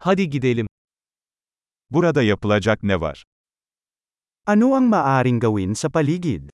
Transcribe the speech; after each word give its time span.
Hadi 0.00 0.30
gidelim. 0.30 0.66
Burada 1.90 2.22
yapılacak 2.22 2.82
ne 2.82 3.00
var? 3.00 3.24
Ano 4.46 4.74
ang 4.74 4.88
maaring 4.88 5.40
gawin 5.42 5.74
sa 5.74 5.88
paligid? 5.88 6.50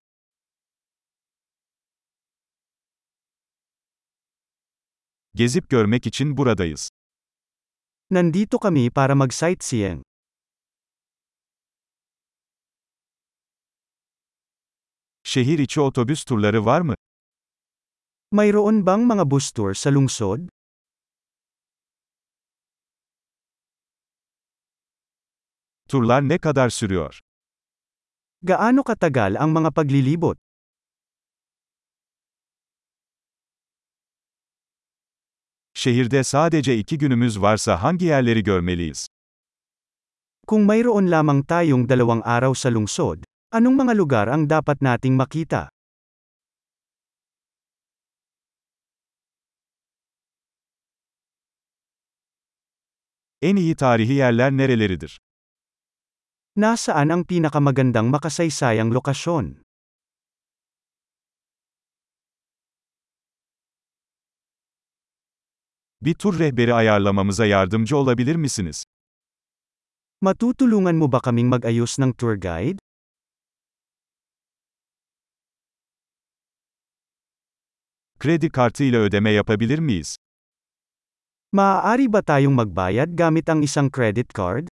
Gezip 5.35 5.71
görmek 5.71 6.07
için 6.07 6.37
buradayız. 6.37 6.91
Nandito 8.11 8.59
kami 8.59 8.91
para 8.91 9.15
mag-sightseeing. 9.15 10.03
Şehir 15.23 15.59
içi 15.59 15.81
otobüs 15.81 16.25
turları 16.25 16.65
var 16.65 16.81
mı? 16.81 16.95
Mayroon 18.33 18.87
bang 18.87 19.13
mga 19.13 19.31
bus 19.31 19.53
tour 19.53 19.75
sa 19.75 19.91
lungsod? 19.91 20.41
Turlar 25.95 26.29
ne 26.29 26.39
kadar 26.39 26.71
sürüyor? 26.71 27.21
Gaano 28.43 28.83
katagal 28.83 29.39
ang 29.39 29.55
mga 29.55 29.71
paglilibot? 29.71 30.39
Şehirde 35.75 36.25
sadece 36.25 36.77
iki 36.77 36.99
günümüz 36.99 37.43
varsa 37.43 37.83
hangi 37.83 38.05
yerleri 38.05 38.43
görmeliyiz? 38.43 39.07
Kung 40.47 40.67
mayroon 40.67 41.11
lamang 41.11 41.47
tayong 41.47 41.89
dalawang 41.89 42.23
araw 42.25 42.55
sa 42.55 42.75
lungsod, 42.75 43.23
anong 43.53 43.77
mga 43.79 43.95
lugar 43.95 44.27
ang 44.29 44.51
dapat 44.51 44.83
nating 44.83 45.15
makita? 45.15 45.69
En 53.43 53.57
iyi 53.57 53.75
tarihi 53.77 54.15
yerler 54.15 54.51
nereleridir? 54.51 55.19
Nasaan 56.55 57.11
ang 57.11 57.27
pinakamagandang 57.27 58.15
makasaysayang 58.15 58.95
lokasyon? 58.95 59.59
Bir 66.01 66.15
tur 66.15 66.39
rehberi 66.39 66.75
ayarlamamıza 66.75 67.47
yardımcı 67.47 67.97
olabilir 67.97 68.37
misiniz? 68.37 68.85
Matutulungan 70.21 70.95
mo 70.95 71.13
ba 71.13 71.21
kaming 71.21 71.51
mag-ayos 71.51 71.99
ng 71.99 72.15
tour 72.15 72.39
guide? 72.39 72.79
Kredi 78.19 78.51
kartı 78.51 78.85
ile 78.85 78.97
ödeme 78.99 79.31
yapabilir 79.31 79.79
miyiz? 79.79 80.17
Maaari 81.53 82.13
ba 82.13 82.23
tayong 82.23 82.55
magbayad 82.55 83.11
gamit 83.19 83.51
ang 83.51 83.63
isang 83.63 83.91
credit 83.91 84.31
card? 84.35 84.74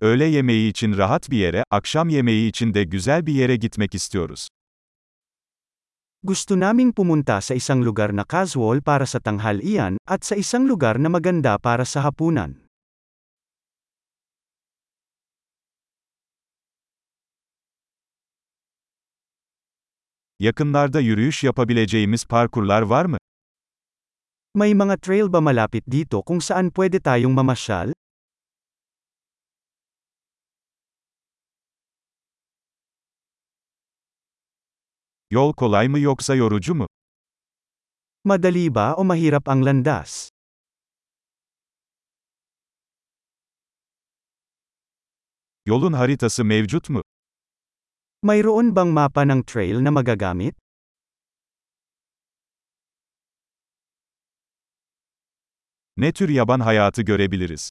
Öğle 0.00 0.24
yemeği 0.24 0.70
için 0.70 0.96
rahat 0.96 1.30
bir 1.30 1.38
yere, 1.38 1.64
akşam 1.70 2.08
yemeği 2.08 2.48
için 2.48 2.74
de 2.74 2.84
güzel 2.84 3.26
bir 3.26 3.32
yere 3.32 3.56
gitmek 3.56 3.94
istiyoruz. 3.94 4.48
Gusto 6.22 6.60
naming 6.60 6.96
pumunta 6.96 7.40
sa 7.40 7.54
isang 7.54 7.84
lugar 7.84 8.16
na 8.16 8.24
casual 8.32 8.80
para 8.80 9.06
sa 9.06 9.20
tanghalian, 9.20 9.98
at 10.06 10.24
sa 10.24 10.36
isang 10.36 10.68
lugar 10.68 11.02
na 11.02 11.08
maganda 11.08 11.58
para 11.58 11.84
sa 11.84 12.04
hapunan. 12.04 12.54
Yakınlarda 20.38 21.00
yürüyüş 21.00 21.44
yapabileceğimiz 21.44 22.24
parkurlar 22.24 22.82
var 22.82 23.04
mı? 23.04 23.16
May 24.54 24.74
mga 24.74 24.96
trail 24.96 25.32
ba 25.32 25.40
malapit 25.40 25.84
dito 25.90 26.22
kung 26.22 26.42
saan 26.42 26.70
pwede 26.70 27.00
tayong 27.00 27.34
mamasyal? 27.34 27.92
Yol 35.30 35.52
kolay 35.52 35.88
mı 35.88 35.98
yoksa 35.98 36.34
yorucu 36.34 36.74
mu? 36.74 36.86
Madali 38.24 38.74
ba 38.74 38.94
o 38.96 39.04
mahirap 39.04 39.48
ang 39.48 39.64
landas? 39.66 40.28
Yolun 45.66 45.92
haritası 45.92 46.44
mevcut 46.44 46.88
mu? 46.90 47.02
Mayroon 48.22 48.76
bang 48.76 48.90
mapa 48.90 49.24
ng 49.24 49.42
trail 49.46 49.84
na 49.84 49.90
magagamit? 49.90 50.56
Ne 55.96 56.12
tür 56.12 56.28
yaban 56.28 56.60
hayatı 56.60 57.02
görebiliriz? 57.02 57.70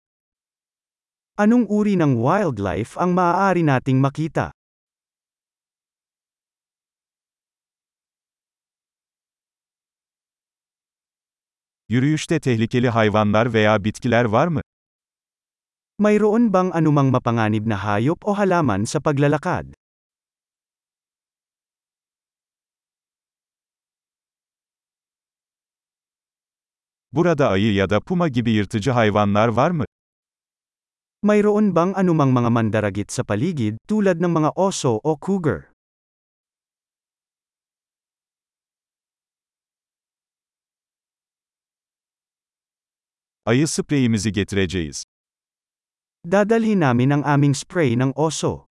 Anong 1.38 1.66
uri 1.69 1.97
ng 2.00 2.16
wildlife 2.22 3.01
ang 3.01 3.13
maaari 3.13 3.66
nating 3.66 4.01
makita? 4.01 4.56
Yürüyüşte 11.89 12.39
tehlikeli 12.39 12.89
hayvanlar 12.89 13.53
veya 13.53 13.83
bitkiler 13.83 14.25
var 14.25 14.47
mı? 14.47 14.61
Mayroon 15.99 16.53
bang 16.53 16.75
anumang 16.75 17.11
mapanganib 17.11 17.67
na 17.67 17.77
hayop 17.83 18.27
o 18.27 18.37
halaman 18.37 18.83
sa 18.83 18.99
paglalakad? 18.99 19.65
Burada 27.11 27.49
ayı 27.49 27.73
ya 27.73 27.89
da 27.89 27.99
puma 27.99 28.27
gibi 28.27 28.51
yırtıcı 28.51 28.91
hayvanlar 28.91 29.47
var 29.47 29.71
mı? 29.71 29.85
Mayroon 31.23 31.75
bang 31.75 31.97
anumang 31.97 32.31
mga 32.31 32.49
mandaragit 32.49 33.11
sa 33.11 33.23
paligid 33.23 33.77
tulad 33.87 34.19
ng 34.19 34.31
mga 34.31 34.51
oso 34.55 34.99
o 35.03 35.17
cougar? 35.21 35.76
Ayı 43.47 43.68
spreyimizi 43.68 44.31
getireceğiz. 44.31 45.06
Dadalhin 46.31 46.80
namin 46.80 47.09
ang 47.09 47.24
aming 47.25 47.56
spray 47.56 47.96
ng 47.96 48.12
oso. 48.16 48.68